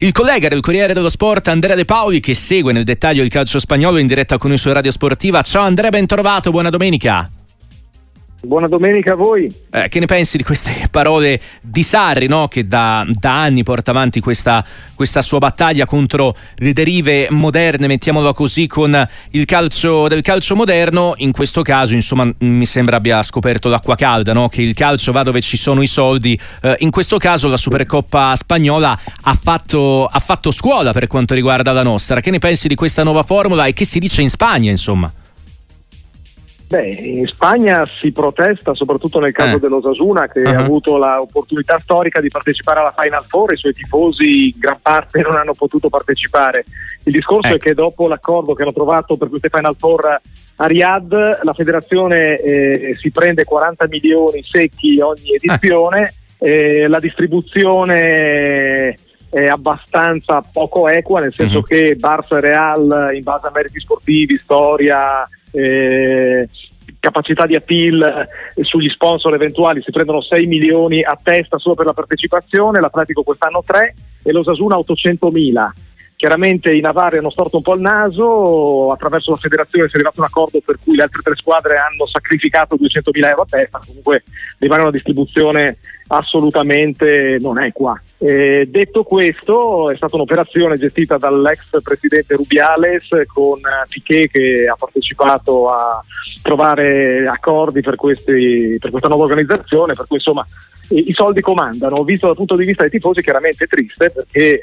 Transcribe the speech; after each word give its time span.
Il 0.00 0.12
collega 0.12 0.46
del 0.46 0.60
Corriere 0.60 0.94
dello 0.94 1.08
Sport 1.08 1.48
Andrea 1.48 1.74
De 1.74 1.84
Paoli 1.84 2.20
che 2.20 2.32
segue 2.32 2.72
nel 2.72 2.84
dettaglio 2.84 3.24
il 3.24 3.30
calcio 3.30 3.58
spagnolo 3.58 3.98
in 3.98 4.06
diretta 4.06 4.38
con 4.38 4.52
il 4.52 4.58
suo 4.58 4.70
Radio 4.72 4.92
Sportiva. 4.92 5.42
Ciao 5.42 5.64
Andrea, 5.64 5.90
ben 5.90 6.06
trovato, 6.06 6.52
buona 6.52 6.70
domenica. 6.70 7.28
Buona 8.40 8.68
domenica 8.68 9.14
a 9.14 9.16
voi. 9.16 9.52
Eh, 9.68 9.88
che 9.88 9.98
ne 9.98 10.06
pensi 10.06 10.36
di 10.36 10.44
queste 10.44 10.86
parole 10.92 11.40
di 11.60 11.82
Sarri, 11.82 12.28
no? 12.28 12.46
che 12.46 12.68
da, 12.68 13.04
da, 13.10 13.42
anni 13.42 13.64
porta 13.64 13.90
avanti 13.90 14.20
questa, 14.20 14.64
questa, 14.94 15.20
sua 15.22 15.38
battaglia 15.38 15.86
contro 15.86 16.36
le 16.58 16.72
derive 16.72 17.26
moderne, 17.30 17.88
mettiamolo 17.88 18.32
così, 18.32 18.68
con 18.68 19.08
il 19.30 19.44
calcio 19.44 20.06
del 20.06 20.22
calcio 20.22 20.54
moderno? 20.54 21.14
In 21.16 21.32
questo 21.32 21.62
caso, 21.62 21.94
insomma, 21.94 22.32
mi 22.38 22.64
sembra 22.64 22.98
abbia 22.98 23.24
scoperto 23.24 23.68
l'acqua 23.68 23.96
calda, 23.96 24.32
no? 24.32 24.48
che 24.48 24.62
il 24.62 24.72
calcio 24.72 25.10
va 25.10 25.24
dove 25.24 25.40
ci 25.40 25.56
sono 25.56 25.82
i 25.82 25.88
soldi. 25.88 26.38
Eh, 26.62 26.76
in 26.78 26.90
questo 26.90 27.18
caso 27.18 27.48
la 27.48 27.56
Supercoppa 27.56 28.36
spagnola 28.36 28.96
ha 29.22 29.34
fatto, 29.34 30.06
ha 30.06 30.20
fatto 30.20 30.52
scuola 30.52 30.92
per 30.92 31.08
quanto 31.08 31.34
riguarda 31.34 31.72
la 31.72 31.82
nostra. 31.82 32.20
Che 32.20 32.30
ne 32.30 32.38
pensi 32.38 32.68
di 32.68 32.76
questa 32.76 33.02
nuova 33.02 33.24
formula 33.24 33.66
e 33.66 33.72
che 33.72 33.84
si 33.84 33.98
dice 33.98 34.22
in 34.22 34.30
Spagna, 34.30 34.70
insomma? 34.70 35.12
Beh, 36.68 36.84
in 36.86 37.26
Spagna 37.26 37.88
si 37.98 38.12
protesta 38.12 38.74
soprattutto 38.74 39.18
nel 39.20 39.32
caso 39.32 39.56
eh. 39.56 39.58
dell'Osasuna 39.58 40.28
che 40.28 40.40
uh-huh. 40.40 40.52
ha 40.52 40.58
avuto 40.58 40.98
l'opportunità 40.98 41.78
storica 41.78 42.20
di 42.20 42.28
partecipare 42.28 42.80
alla 42.80 42.94
Final 42.94 43.24
Four, 43.26 43.52
i 43.54 43.56
suoi 43.56 43.72
tifosi 43.72 44.48
in 44.48 44.58
gran 44.58 44.76
parte 44.82 45.20
non 45.24 45.36
hanno 45.36 45.54
potuto 45.54 45.88
partecipare. 45.88 46.64
Il 47.04 47.12
discorso 47.14 47.54
eh. 47.54 47.56
è 47.56 47.58
che 47.58 47.72
dopo 47.72 48.06
l'accordo 48.06 48.52
che 48.52 48.62
hanno 48.62 48.74
trovato 48.74 49.16
per 49.16 49.30
queste 49.30 49.48
Final 49.48 49.76
Four 49.78 50.20
a 50.56 50.66
Riyadh, 50.66 51.40
la 51.42 51.54
federazione 51.54 52.38
eh, 52.38 52.94
si 53.00 53.10
prende 53.12 53.44
40 53.44 53.86
milioni 53.88 54.44
secchi 54.46 55.00
ogni 55.00 55.36
edizione, 55.36 56.16
eh. 56.36 56.86
la 56.86 57.00
distribuzione 57.00 58.94
è 59.30 59.46
abbastanza 59.46 60.42
poco 60.42 60.86
equa, 60.86 61.20
nel 61.20 61.32
senso 61.34 61.58
uh-huh. 61.58 61.64
che 61.64 61.96
Barça 61.98 62.36
e 62.36 62.40
Real 62.40 63.10
in 63.14 63.22
base 63.22 63.46
a 63.46 63.50
meriti 63.54 63.80
sportivi, 63.80 64.36
storia 64.36 65.26
eh, 65.52 66.48
capacità 67.00 67.46
di 67.46 67.54
appeal 67.54 68.02
eh, 68.54 68.64
sugli 68.64 68.88
sponsor 68.88 69.34
eventuali 69.34 69.82
si 69.82 69.90
prendono 69.90 70.20
6 70.20 70.46
milioni 70.46 71.02
a 71.02 71.18
testa 71.22 71.58
solo 71.58 71.74
per 71.74 71.86
la 71.86 71.92
partecipazione, 71.92 72.80
l'Atletico 72.80 73.22
quest'anno 73.22 73.62
3 73.64 73.94
e 74.22 74.32
l'Osasuna 74.32 74.78
800 74.78 75.28
mila. 75.30 75.72
Chiaramente 76.18 76.74
i 76.74 76.80
Navari 76.80 77.18
hanno 77.18 77.30
storto 77.30 77.58
un 77.58 77.62
po' 77.62 77.74
il 77.74 77.80
naso, 77.80 78.90
attraverso 78.90 79.30
la 79.30 79.36
federazione 79.36 79.86
si 79.86 79.92
è 79.92 79.98
arrivato 79.98 80.20
a 80.20 80.24
un 80.24 80.28
accordo 80.28 80.58
per 80.64 80.76
cui 80.82 80.96
le 80.96 81.04
altre 81.04 81.22
tre 81.22 81.36
squadre 81.36 81.76
hanno 81.76 82.06
sacrificato 82.06 82.74
200.000 82.74 83.28
euro 83.28 83.42
a 83.42 83.46
testa, 83.48 83.80
comunque 83.86 84.24
rimane 84.58 84.82
una 84.82 84.90
distribuzione 84.90 85.78
assolutamente 86.08 87.38
non 87.40 87.62
equa. 87.62 88.02
Eh, 88.18 88.66
detto 88.68 89.04
questo, 89.04 89.92
è 89.92 89.94
stata 89.94 90.16
un'operazione 90.16 90.76
gestita 90.76 91.18
dall'ex 91.18 91.80
presidente 91.84 92.34
Rubiales 92.34 93.06
con 93.32 93.60
Piquet 93.88 94.28
che 94.28 94.66
ha 94.68 94.74
partecipato 94.74 95.68
a 95.68 96.02
trovare 96.42 97.28
accordi 97.28 97.80
per, 97.80 97.94
questi, 97.94 98.76
per 98.80 98.90
questa 98.90 99.06
nuova 99.06 99.22
organizzazione, 99.22 99.94
per 99.94 100.08
cui 100.08 100.16
insomma 100.16 100.44
i 100.88 101.12
soldi 101.12 101.42
comandano. 101.42 102.02
Visto 102.02 102.26
dal 102.26 102.34
punto 102.34 102.56
di 102.56 102.66
vista 102.66 102.82
dei 102.82 102.90
tifosi, 102.90 103.22
chiaramente 103.22 103.66
triste 103.66 104.10
perché 104.10 104.62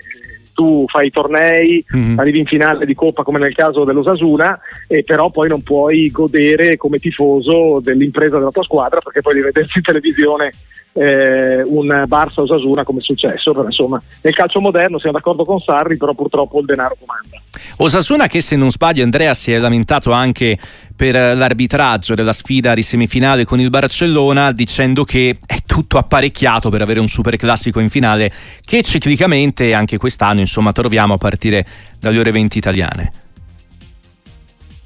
tu 0.56 0.86
fai 0.88 1.08
i 1.08 1.12
tornei, 1.12 1.86
mm-hmm. 1.96 2.18
arrivi 2.18 2.40
in 2.40 2.46
finale 2.46 2.86
di 2.86 2.96
Coppa 2.96 3.24
come 3.24 3.38
nel 3.38 3.54
caso 3.54 3.84
dell'Osasuna, 3.84 4.58
e 4.88 5.04
però 5.04 5.30
poi 5.30 5.50
non 5.50 5.62
puoi 5.62 6.10
godere 6.10 6.78
come 6.78 6.98
tifoso 6.98 7.82
dell'impresa 7.82 8.38
della 8.38 8.52
tua 8.52 8.64
squadra 8.64 9.02
perché 9.02 9.22
poi 9.22 9.34
devi 9.34 9.46
vedersi 9.52 9.78
in 9.78 9.84
televisione 9.84 10.52
eh, 10.94 11.62
un 11.66 12.06
Barça 12.08 12.42
Osasuna 12.42 12.84
come 12.84 13.00
è 13.00 13.04
successo. 13.04 13.52
Però, 13.52 13.66
insomma, 13.66 14.02
nel 14.22 14.34
calcio 14.34 14.62
moderno 14.62 14.98
siamo 14.98 15.18
d'accordo 15.18 15.44
con 15.44 15.60
Sarri, 15.60 15.98
però 15.98 16.14
purtroppo 16.14 16.60
il 16.60 16.66
denaro 16.66 16.96
comanda. 16.98 17.42
Osasuna 17.78 18.28
che 18.28 18.40
se 18.40 18.56
non 18.56 18.70
sbaglio 18.70 19.04
Andrea 19.04 19.34
si 19.34 19.52
è 19.52 19.60
lamentato 19.60 20.12
anche 20.12 20.58
per 20.96 21.14
l'arbitraggio 21.14 22.16
della 22.16 22.32
sfida 22.32 22.74
di 22.74 22.82
semifinale 22.82 23.44
con 23.44 23.60
il 23.60 23.70
Barcellona 23.70 24.54
dicendo 24.54 25.04
che 25.04 25.38
è 25.46 25.58
tutto 25.76 25.98
apparecchiato 25.98 26.70
per 26.70 26.82
avere 26.82 27.02
un 27.02 27.10
super 27.10 27.36
classico 27.36 27.82
in 27.82 27.90
finale 27.90 28.32
che 28.64 28.82
ciclicamente 28.82 29.74
anche 29.74 29.98
quest'anno 29.98 30.40
insomma 30.40 30.72
troviamo 30.72 31.16
a 31.16 31.18
partire 31.18 31.66
dalle 32.00 32.20
ore 32.20 32.32
20 32.32 32.58
italiane. 32.58 33.12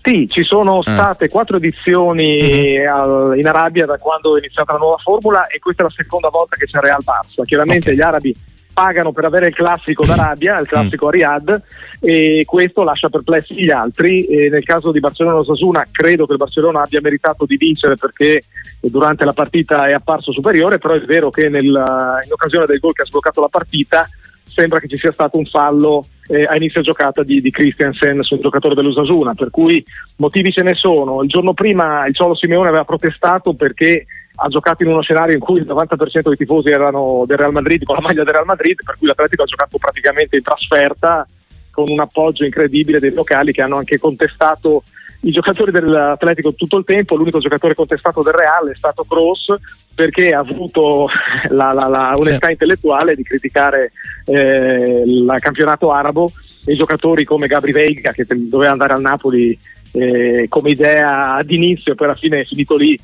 Sì, 0.01 0.27
ci 0.27 0.43
sono 0.43 0.79
eh. 0.79 0.91
state 0.91 1.29
quattro 1.29 1.57
edizioni 1.57 2.41
mm-hmm. 2.41 3.37
in 3.37 3.45
Arabia 3.45 3.85
da 3.85 3.99
quando 3.99 4.35
è 4.35 4.39
iniziata 4.39 4.73
la 4.73 4.79
nuova 4.79 4.97
formula 4.97 5.45
e 5.45 5.59
questa 5.59 5.83
è 5.83 5.85
la 5.85 5.93
seconda 5.95 6.29
volta 6.29 6.55
che 6.55 6.65
c'è 6.65 6.79
Real 6.79 7.03
Barça. 7.03 7.43
Chiaramente 7.43 7.91
okay. 7.91 7.95
gli 7.95 8.01
arabi 8.01 8.35
pagano 8.79 9.11
per 9.11 9.25
avere 9.25 9.47
il 9.47 9.53
classico 9.53 10.05
d'Arabia, 10.05 10.57
il 10.57 10.67
classico 10.67 11.09
a 11.09 11.11
Riyadh 11.11 11.61
e 11.99 12.45
questo 12.47 12.83
lascia 12.83 13.09
perplessi 13.09 13.53
gli 13.55 13.69
altri. 13.69 14.23
E 14.23 14.47
nel 14.47 14.63
caso 14.63 14.93
di 14.93 15.01
Barcellona-Osasuna 15.01 15.85
credo 15.91 16.25
che 16.25 16.31
il 16.31 16.37
Barcellona 16.37 16.83
abbia 16.83 17.01
meritato 17.01 17.45
di 17.45 17.57
vincere 17.57 17.95
perché 17.95 18.43
durante 18.79 19.25
la 19.25 19.33
partita 19.33 19.89
è 19.89 19.91
apparso 19.91 20.31
superiore, 20.31 20.77
però 20.77 20.93
è 20.93 21.01
vero 21.01 21.29
che 21.29 21.49
nel, 21.49 21.65
in 21.65 22.31
occasione 22.31 22.65
del 22.65 22.79
gol 22.79 22.93
che 22.93 23.01
ha 23.01 23.05
sbloccato 23.05 23.41
la 23.41 23.49
partita 23.49 24.07
sembra 24.45 24.79
che 24.79 24.87
ci 24.87 24.97
sia 24.97 25.11
stato 25.11 25.37
un 25.37 25.45
fallo 25.45 26.05
eh, 26.27 26.43
a 26.43 26.55
inizio 26.55 26.79
giocata 26.79 27.21
di, 27.23 27.41
di 27.41 27.51
Christiansen 27.51 28.23
sul 28.23 28.39
giocatore 28.39 28.75
dell'Usasuna, 28.75 29.33
per 29.33 29.49
cui 29.49 29.83
motivi 30.17 30.51
ce 30.51 30.63
ne 30.63 30.75
sono. 30.75 31.21
Il 31.21 31.27
giorno 31.27 31.53
prima 31.53 32.05
il 32.05 32.15
Ciolo 32.15 32.35
Simeone 32.35 32.69
aveva 32.69 32.85
protestato 32.85 33.55
perché 33.55 34.05
ha 34.41 34.47
giocato 34.47 34.83
in 34.83 34.89
uno 34.89 35.01
scenario 35.01 35.35
in 35.35 35.39
cui 35.41 35.59
il 35.59 35.65
90% 35.65 36.21
dei 36.21 36.35
tifosi 36.35 36.69
erano 36.69 37.23
del 37.27 37.37
Real 37.37 37.51
Madrid 37.51 37.83
con 37.83 37.95
la 37.95 38.01
maglia 38.01 38.23
del 38.23 38.33
Real 38.33 38.45
Madrid, 38.45 38.83
per 38.83 38.97
cui 38.97 39.07
l'Atletico 39.07 39.43
ha 39.43 39.45
giocato 39.47 39.77
praticamente 39.77 40.37
in 40.37 40.43
trasferta 40.43 41.27
con 41.71 41.85
un 41.89 41.99
appoggio 41.99 42.45
incredibile 42.45 42.99
dei 42.99 43.13
locali 43.13 43.51
che 43.51 43.61
hanno 43.61 43.77
anche 43.77 43.99
contestato 43.99 44.83
i 45.21 45.31
giocatori 45.31 45.71
dell'Atletico 45.71 46.53
tutto 46.53 46.77
il 46.77 46.85
tempo, 46.85 47.15
l'unico 47.15 47.39
giocatore 47.39 47.73
contestato 47.73 48.23
del 48.23 48.33
Real 48.33 48.69
è 48.69 48.75
stato 48.75 49.03
Cross 49.03 49.53
perché 49.93 50.31
ha 50.31 50.39
avuto 50.39 51.09
la, 51.49 51.73
la, 51.73 51.87
la 51.87 52.13
onestà 52.15 52.47
sì. 52.47 52.53
intellettuale 52.53 53.15
di 53.15 53.23
criticare 53.23 53.91
eh, 54.25 55.03
il 55.05 55.35
campionato 55.39 55.91
arabo 55.91 56.31
e 56.65 56.75
giocatori 56.75 57.25
come 57.25 57.47
Gabri 57.47 57.73
Veiga 57.73 58.11
che 58.11 58.25
doveva 58.29 58.71
andare 58.71 58.93
al 58.93 59.01
Napoli 59.01 59.57
eh, 59.91 60.45
come 60.47 60.69
idea 60.69 61.35
ad 61.35 61.49
inizio 61.51 61.91
e 61.91 61.95
poi 61.95 62.07
alla 62.07 62.15
fine 62.15 62.41
è 62.41 62.45
finito 62.45 62.75
lì 62.75 62.97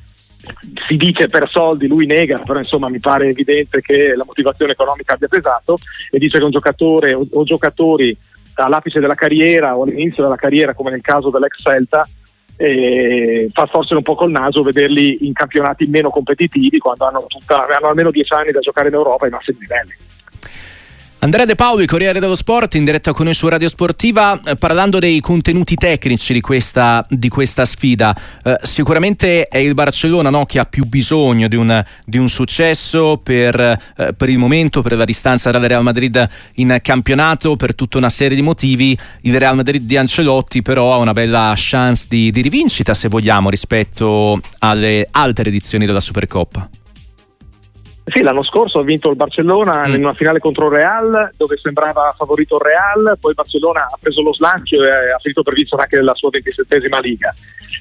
si 0.88 0.96
dice 0.96 1.28
per 1.28 1.50
soldi, 1.50 1.88
lui 1.88 2.06
nega, 2.06 2.40
però 2.40 2.60
insomma 2.60 2.90
mi 2.90 3.00
pare 3.00 3.30
evidente 3.30 3.82
che 3.82 4.16
la 4.16 4.26
motivazione 4.26 4.74
economica 4.74 5.14
abbia 5.14 5.28
pesato 5.28 5.78
e 6.12 6.20
dice 6.20 6.38
che 6.38 6.44
un 6.44 6.52
giocatore 6.52 7.14
o, 7.14 7.26
o 7.32 7.44
giocatori 7.44 8.16
all'apice 8.56 9.00
della 9.00 9.16
carriera 9.16 9.76
o 9.76 9.84
all'inizio 9.84 10.24
della 10.24 10.36
carriera, 10.36 10.74
come 10.74 10.92
nel 10.92 11.02
caso 11.02 11.30
dell'ex 11.30 11.62
Celta, 11.62 12.08
e 12.58 13.50
fa 13.52 13.66
forse 13.66 13.96
un 13.96 14.02
po' 14.02 14.16
col 14.16 14.32
naso 14.32 14.64
vederli 14.64 15.26
in 15.28 15.34
campionati 15.34 15.88
meno 15.88 16.10
competitivi 16.10 16.78
quando 16.78 17.06
hanno, 17.06 17.26
tutta, 17.28 17.68
hanno 17.68 17.88
almeno 17.88 18.12
dieci 18.12 18.34
anni 18.34 18.52
da 18.52 18.60
giocare 18.60 18.88
in 18.88 18.94
Europa 18.94 19.26
ai 19.26 19.32
massimi 19.32 19.60
livelli. 19.60 19.94
Andrea 21.20 21.46
De 21.46 21.56
Paoli, 21.56 21.88
Corriere 21.88 22.20
dello 22.20 22.36
Sport, 22.36 22.76
in 22.76 22.86
diretta 22.86 23.12
con 23.12 23.26
noi 23.26 23.34
su 23.34 23.48
Radio 23.48 23.68
Sportiva, 23.68 24.40
eh, 24.46 24.58
parlando 24.58 25.00
dei 25.00 25.20
contenuti 25.22 25.74
tecnici 25.74 26.34
di 26.34 26.42
questa, 26.42 27.04
di 27.10 27.30
questa 27.30 27.66
sfida. 27.66 28.16
Eh, 28.44 28.60
sicuramente 28.62 29.46
è 29.46 29.58
il 29.58 29.74
Barcellona 29.74 30.30
no, 30.30 30.46
che 30.46 30.60
ha 30.60 30.66
più 30.66 30.86
bisogno 30.86 31.48
di 31.48 31.56
un, 31.56 31.84
di 32.06 32.20
un 32.20 32.30
successo 32.30 33.20
per, 33.24 33.60
eh, 33.60 34.14
per, 34.14 34.30
il 34.30 34.38
momento, 34.38 34.84
per 34.84 34.96
la 34.96 35.06
distanza 35.06 35.50
dal 35.50 35.64
Real 35.64 35.82
Madrid 35.82 36.30
in 36.56 36.78
campionato, 36.84 37.56
per 37.56 37.74
tutta 37.74 37.98
una 37.98 38.10
serie 38.10 38.36
di 38.36 38.44
motivi. 38.44 38.96
Il 39.22 39.40
Real 39.40 39.56
Madrid 39.56 39.84
di 39.84 39.98
Ancelotti 39.98 40.62
però 40.62 40.94
ha 40.94 40.98
una 40.98 41.14
bella 41.14 41.54
chance 41.56 42.06
di, 42.08 42.30
di 42.30 42.42
rivincita, 42.42 42.94
se 42.94 43.08
vogliamo, 43.08 43.50
rispetto 43.50 44.40
alle 44.60 45.08
altre 45.10 45.50
edizioni 45.50 45.88
della 45.88 46.00
Supercoppa. 46.00 46.70
Sì, 48.08 48.22
l'anno 48.22 48.44
scorso 48.44 48.78
ha 48.78 48.84
vinto 48.84 49.10
il 49.10 49.16
Barcellona 49.16 49.88
mm. 49.88 49.96
in 49.96 50.04
una 50.04 50.14
finale 50.14 50.38
contro 50.40 50.68
il 50.68 50.76
Real 50.76 51.32
dove 51.36 51.58
sembrava 51.58 52.14
favorito 52.16 52.56
il 52.56 52.62
Real, 52.62 53.18
poi 53.20 53.32
il 53.32 53.36
Barcellona 53.36 53.86
ha 53.86 53.98
preso 54.00 54.22
lo 54.22 54.32
slancio 54.32 54.76
e 54.76 55.12
ha 55.12 55.18
finito 55.20 55.42
per 55.42 55.56
vincere 55.56 55.82
anche 55.82 56.02
la 56.02 56.14
sua 56.14 56.30
27esima 56.30 57.00
liga. 57.02 57.34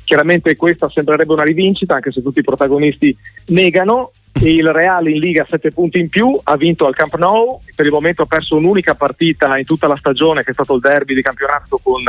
Chiaramente 0.02 0.56
questa 0.56 0.88
sembrerebbe 0.88 1.32
una 1.32 1.42
rivincita 1.42 1.96
anche 1.96 2.10
se 2.10 2.22
tutti 2.22 2.38
i 2.38 2.44
protagonisti 2.44 3.14
negano 3.48 4.12
il 4.42 4.72
Real 4.72 5.08
in 5.08 5.18
Liga 5.18 5.42
ha 5.42 5.46
7 5.48 5.70
punti 5.70 5.98
in 6.00 6.08
più, 6.08 6.38
ha 6.42 6.56
vinto 6.56 6.86
al 6.86 6.94
Camp 6.94 7.14
Nou, 7.16 7.60
per 7.74 7.86
il 7.86 7.92
momento 7.92 8.22
ha 8.22 8.26
perso 8.26 8.56
un'unica 8.56 8.94
partita 8.94 9.56
in 9.58 9.64
tutta 9.64 9.86
la 9.86 9.96
stagione 9.96 10.42
che 10.42 10.50
è 10.50 10.54
stato 10.54 10.74
il 10.74 10.80
derby 10.80 11.14
di 11.14 11.22
campionato 11.22 11.78
con 11.82 12.02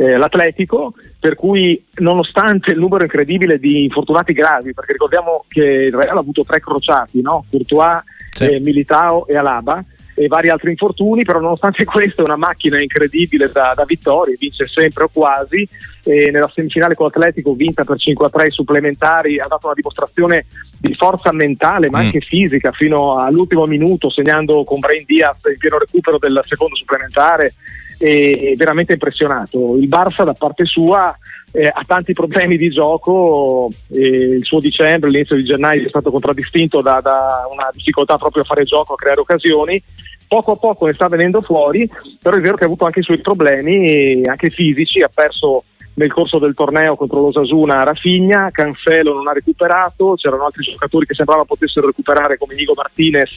eh, 0.00 0.16
l'Atletico, 0.16 0.94
per 1.18 1.34
cui 1.34 1.84
nonostante 1.96 2.72
il 2.72 2.78
numero 2.78 3.04
incredibile 3.04 3.58
di 3.58 3.84
infortunati 3.84 4.32
gravi, 4.32 4.72
perché 4.72 4.92
ricordiamo 4.92 5.44
che 5.48 5.62
il 5.62 5.94
Real 5.94 6.16
ha 6.16 6.20
avuto 6.20 6.44
tre 6.44 6.60
crociati, 6.60 7.20
no? 7.20 7.44
Courtois, 7.50 8.02
sì. 8.30 8.46
eh, 8.46 8.60
Militao 8.60 9.26
e 9.26 9.36
Alaba, 9.36 9.84
e 10.14 10.26
vari 10.26 10.48
altri 10.48 10.70
infortuni, 10.70 11.24
però 11.24 11.40
nonostante 11.40 11.84
questo 11.86 12.22
è 12.22 12.24
una 12.24 12.36
macchina 12.36 12.80
incredibile 12.80 13.50
da, 13.52 13.72
da 13.76 13.84
vittorie, 13.84 14.36
vince 14.38 14.66
sempre 14.66 15.04
o 15.04 15.10
quasi, 15.12 15.68
e 16.10 16.30
nella 16.30 16.48
semifinale 16.48 16.94
con 16.94 17.06
Atletico 17.06 17.54
vinta 17.54 17.84
per 17.84 17.96
5-3 17.96 18.48
supplementari 18.48 19.38
ha 19.38 19.46
dato 19.46 19.66
una 19.66 19.74
dimostrazione 19.74 20.46
di 20.78 20.94
forza 20.94 21.32
mentale 21.32 21.88
ma 21.88 22.00
mm. 22.00 22.04
anche 22.04 22.20
fisica 22.20 22.72
fino 22.72 23.16
all'ultimo 23.16 23.64
minuto 23.66 24.08
segnando 24.10 24.64
con 24.64 24.80
Brain 24.80 25.04
Diaz 25.06 25.38
in 25.50 25.58
pieno 25.58 25.78
recupero 25.78 26.18
del 26.18 26.42
secondo 26.46 26.74
supplementare 26.74 27.54
e 28.02 28.54
veramente 28.56 28.94
impressionato. 28.94 29.76
Il 29.76 29.86
Barça 29.86 30.24
da 30.24 30.32
parte 30.32 30.64
sua 30.64 31.14
eh, 31.52 31.70
ha 31.70 31.84
tanti 31.86 32.14
problemi 32.14 32.56
di 32.56 32.70
gioco, 32.70 33.68
eh, 33.88 33.98
il 33.98 34.44
suo 34.44 34.58
dicembre, 34.58 35.10
l'inizio 35.10 35.36
di 35.36 35.44
gennaio 35.44 35.84
è 35.84 35.88
stato 35.88 36.10
contraddistinto 36.10 36.80
da, 36.80 37.00
da, 37.02 37.46
una 37.52 37.68
difficoltà 37.72 38.16
proprio 38.16 38.42
a 38.42 38.46
fare 38.46 38.64
gioco, 38.64 38.94
a 38.94 38.96
creare 38.96 39.20
occasioni. 39.20 39.82
Poco 40.26 40.52
a 40.52 40.56
poco 40.56 40.86
ne 40.86 40.94
sta 40.94 41.08
venendo 41.08 41.42
fuori, 41.42 41.90
però 42.22 42.36
è 42.36 42.40
vero 42.40 42.56
che 42.56 42.62
ha 42.62 42.66
avuto 42.66 42.86
anche 42.86 43.00
i 43.00 43.02
suoi 43.02 43.18
problemi, 43.18 44.22
anche 44.24 44.48
fisici, 44.48 45.00
ha 45.00 45.10
perso 45.12 45.64
nel 46.00 46.12
corso 46.14 46.38
del 46.38 46.54
torneo 46.54 46.96
contro 46.96 47.20
l'Osasuna 47.20 47.82
Rafinha, 47.82 48.48
Cancelo 48.50 49.12
non 49.12 49.28
ha 49.28 49.32
recuperato, 49.32 50.14
c'erano 50.14 50.46
altri 50.46 50.62
giocatori 50.62 51.04
che 51.04 51.12
sembrava 51.12 51.44
potessero 51.44 51.88
recuperare 51.88 52.38
come 52.38 52.54
Nico 52.54 52.72
Martinez 52.74 53.34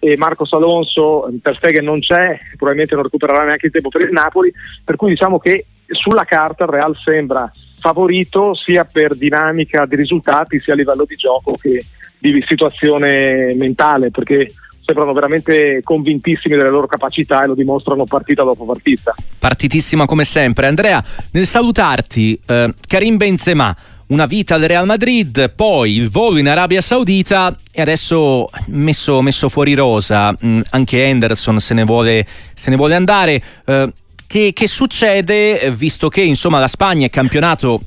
e 0.00 0.16
Marcos 0.16 0.52
Alonso, 0.52 1.32
per 1.40 1.56
Stegen 1.56 1.84
non 1.84 2.00
c'è, 2.00 2.40
probabilmente 2.56 2.96
non 2.96 3.04
recupererà 3.04 3.44
neanche 3.44 3.66
il 3.66 3.72
tempo 3.72 3.88
per 3.88 4.00
il 4.00 4.10
Napoli, 4.10 4.52
per 4.84 4.96
cui 4.96 5.10
diciamo 5.10 5.38
che 5.38 5.66
sulla 5.86 6.24
carta 6.24 6.64
il 6.64 6.70
Real 6.70 6.96
sembra 6.96 7.48
favorito 7.78 8.56
sia 8.56 8.84
per 8.84 9.14
dinamica 9.14 9.86
di 9.86 9.94
risultati 9.94 10.60
sia 10.60 10.72
a 10.72 10.76
livello 10.76 11.04
di 11.06 11.14
gioco 11.14 11.54
che 11.54 11.84
di 12.18 12.42
situazione 12.44 13.54
mentale, 13.54 14.10
perché 14.10 14.50
sembrano 14.86 15.12
veramente 15.12 15.80
convintissimi 15.82 16.56
delle 16.56 16.70
loro 16.70 16.86
capacità 16.86 17.42
e 17.42 17.48
lo 17.48 17.54
dimostrano 17.54 18.04
partita 18.04 18.44
dopo 18.44 18.64
partita. 18.64 19.14
Partitissima 19.38 20.06
come 20.06 20.24
sempre. 20.24 20.68
Andrea, 20.68 21.02
nel 21.32 21.44
salutarti, 21.44 22.40
eh, 22.46 22.72
Karim 22.86 23.16
Benzema, 23.16 23.76
una 24.08 24.26
vita 24.26 24.54
al 24.54 24.62
Real 24.62 24.86
Madrid, 24.86 25.50
poi 25.50 25.96
il 25.96 26.08
volo 26.08 26.38
in 26.38 26.48
Arabia 26.48 26.80
Saudita 26.80 27.54
e 27.72 27.82
adesso 27.82 28.48
messo, 28.66 29.20
messo 29.20 29.48
fuori 29.48 29.74
rosa, 29.74 30.32
mm, 30.32 30.60
anche 30.70 31.04
Henderson 31.04 31.58
se 31.58 31.74
ne 31.74 31.82
vuole, 31.82 32.24
se 32.54 32.70
ne 32.70 32.76
vuole 32.76 32.94
andare. 32.94 33.42
Eh, 33.66 33.92
che, 34.28 34.52
che, 34.52 34.66
succede 34.66 35.72
visto 35.76 36.08
che 36.08 36.20
insomma 36.20 36.58
la 36.58 36.66
Spagna 36.66 37.06
è 37.06 37.10
campionato 37.10 37.80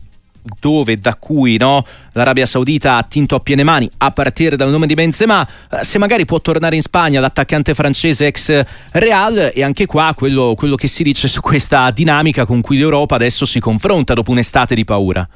dove 0.60 0.98
da 0.98 1.16
cui 1.16 1.58
no, 1.58 1.86
l'Arabia 2.14 2.46
Saudita 2.46 2.98
ha 2.98 3.04
tinto 3.04 3.36
a 3.36 3.40
piene 3.40 3.64
mani 3.64 3.90
a 3.98 4.12
partire 4.12 4.56
dal 4.56 4.70
nome 4.70 4.88
di 4.88 4.94
Benzema. 4.94 5.48
Eh, 5.72 5.84
se 5.84 5.98
magari 5.98 6.26
può 6.26 6.40
tornare 6.40 6.76
in 6.76 6.82
Spagna 6.82 7.20
l'attaccante 7.20 7.74
francese 7.74 8.28
ex 8.28 8.66
Real 8.92 9.52
e 9.54 9.64
anche 9.64 9.86
qua 9.86 10.14
quello, 10.16 10.54
quello 10.56 10.76
che 10.76 10.88
si 10.88 11.04
dice 11.04 11.28
su 11.28 11.42
questa 11.42 11.92
dinamica 11.92 12.46
con 12.46 12.62
cui 12.62 12.78
l'Europa 12.78 13.16
adesso 13.16 13.46
si 13.46 13.60
confronta 13.60 14.14
dopo 14.14 14.32
un'estate 14.32 14.76
di 14.76 14.86
paura. 14.86 15.28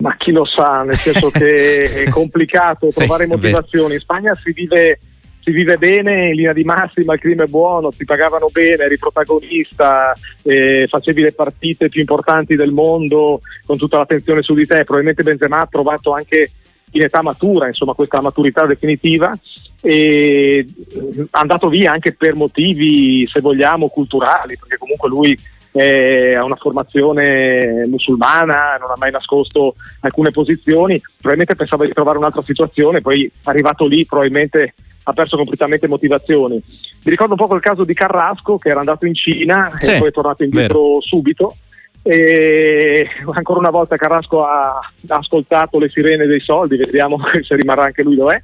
Ma 0.00 0.16
chi 0.16 0.30
lo 0.30 0.44
sa, 0.44 0.82
nel 0.82 0.96
senso 0.96 1.30
che 1.30 2.04
è 2.04 2.08
complicato 2.08 2.88
trovare 2.94 3.24
sì, 3.24 3.30
motivazioni. 3.30 3.94
In 3.94 4.00
Spagna 4.00 4.38
si 4.42 4.52
vive 4.52 5.00
si 5.48 5.54
vive 5.54 5.78
bene 5.78 6.28
in 6.28 6.34
linea 6.34 6.52
di 6.52 6.62
massima, 6.62 7.14
il 7.14 7.20
clima 7.20 7.44
è 7.44 7.46
buono, 7.46 7.90
ti 7.90 8.04
pagavano 8.04 8.48
bene, 8.52 8.84
eri 8.84 8.98
protagonista, 8.98 10.14
eh, 10.42 10.86
facevi 10.86 11.22
le 11.22 11.32
partite 11.32 11.88
più 11.88 12.00
importanti 12.00 12.54
del 12.54 12.70
mondo 12.70 13.40
con 13.64 13.78
tutta 13.78 13.96
l'attenzione 13.96 14.42
su 14.42 14.52
di 14.52 14.66
te. 14.66 14.84
Probabilmente 14.84 15.22
Benzema 15.22 15.60
ha 15.60 15.66
trovato 15.66 16.12
anche 16.12 16.50
in 16.92 17.02
età 17.02 17.22
matura, 17.22 17.66
insomma, 17.66 17.94
questa 17.94 18.20
maturità 18.20 18.66
definitiva 18.66 19.32
e 19.80 20.66
è 20.84 21.24
andato 21.30 21.68
via 21.68 21.92
anche 21.92 22.12
per 22.12 22.34
motivi, 22.34 23.26
se 23.26 23.40
vogliamo, 23.40 23.88
culturali, 23.88 24.58
perché 24.58 24.76
comunque 24.76 25.08
lui 25.08 25.38
ha 25.70 26.42
una 26.42 26.56
formazione 26.56 27.86
musulmana, 27.86 28.76
non 28.80 28.90
ha 28.90 28.96
mai 28.98 29.12
nascosto 29.12 29.76
alcune 30.00 30.30
posizioni, 30.30 31.00
probabilmente 31.00 31.54
pensava 31.54 31.86
di 31.86 31.92
trovare 31.92 32.18
un'altra 32.18 32.42
situazione, 32.42 33.00
poi 33.00 33.30
arrivato 33.44 33.86
lì 33.86 34.04
probabilmente 34.04 34.74
ha 35.08 35.12
perso 35.14 35.36
completamente 35.36 35.88
motivazioni. 35.88 36.54
Mi 36.56 37.10
ricordo 37.10 37.34
un 37.38 37.46
po' 37.46 37.54
il 37.54 37.62
caso 37.62 37.84
di 37.84 37.94
Carrasco 37.94 38.58
che 38.58 38.68
era 38.68 38.80
andato 38.80 39.06
in 39.06 39.14
Cina 39.14 39.72
sì, 39.78 39.92
e 39.92 39.98
poi 39.98 40.08
è 40.08 40.12
tornato 40.12 40.44
indietro 40.44 40.82
vero. 40.82 41.00
subito. 41.00 41.56
E 42.02 43.08
ancora 43.32 43.58
una 43.58 43.70
volta 43.70 43.96
Carrasco 43.96 44.44
ha, 44.44 44.78
ha, 44.78 45.16
ascoltato 45.16 45.78
le 45.78 45.88
sirene 45.88 46.26
dei 46.26 46.40
soldi, 46.40 46.76
vediamo 46.76 47.18
se 47.42 47.56
rimarrà 47.56 47.84
anche 47.84 48.02
lui 48.02 48.16
dov'è. 48.16 48.38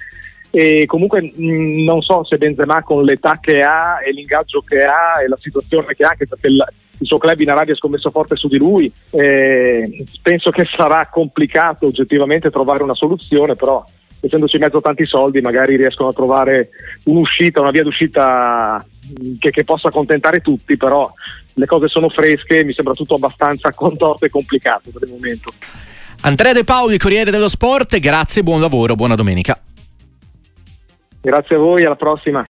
E 0.50 0.86
comunque 0.86 1.20
mh, 1.20 1.84
non 1.84 2.00
so 2.00 2.24
se 2.24 2.38
Benzema 2.38 2.82
con 2.82 3.04
l'età 3.04 3.38
che 3.40 3.60
ha 3.60 3.98
e 4.02 4.12
l'ingaggio 4.12 4.62
che 4.62 4.82
ha 4.82 5.20
e 5.22 5.28
la 5.28 5.38
situazione 5.38 5.94
che 5.94 6.04
ha, 6.04 6.10
anche 6.10 6.26
perché 6.26 6.46
il, 6.46 6.64
il 6.98 7.06
suo 7.06 7.18
club 7.18 7.40
in 7.40 7.50
Arabia 7.50 7.74
ha 7.74 7.76
scommesso 7.76 8.10
forte 8.10 8.36
su 8.36 8.48
di 8.48 8.56
lui, 8.56 8.90
eh, 9.10 10.04
penso 10.22 10.50
che 10.50 10.64
sarà 10.72 11.08
complicato 11.08 11.86
oggettivamente 11.86 12.50
trovare 12.50 12.82
una 12.82 12.94
soluzione, 12.94 13.56
però 13.56 13.84
essendoci 14.26 14.56
in 14.56 14.62
mezzo 14.62 14.80
tanti 14.80 15.06
soldi 15.06 15.40
magari 15.40 15.76
riescono 15.76 16.08
a 16.08 16.12
trovare 16.12 16.70
un'uscita, 17.04 17.60
una 17.60 17.70
via 17.70 17.82
d'uscita 17.82 18.84
che, 19.38 19.50
che, 19.50 19.64
possa 19.64 19.88
accontentare 19.88 20.40
tutti, 20.40 20.76
però 20.76 21.12
le 21.54 21.66
cose 21.66 21.88
sono 21.88 22.08
fresche 22.08 22.64
mi 22.64 22.72
sembra 22.72 22.94
tutto 22.94 23.14
abbastanza 23.14 23.72
contorto 23.74 24.24
e 24.24 24.30
complicato 24.30 24.90
per 24.90 25.02
il 25.06 25.14
momento. 25.14 25.50
Andrea 26.22 26.52
De 26.52 26.64
Paoli, 26.64 26.96
Corriere 26.96 27.30
dello 27.30 27.48
Sport, 27.48 27.98
grazie, 27.98 28.42
buon 28.42 28.60
lavoro, 28.60 28.94
buona 28.94 29.14
domenica. 29.14 29.60
Grazie 31.20 31.56
a 31.56 31.58
voi, 31.58 31.84
alla 31.84 31.96
prossima. 31.96 32.42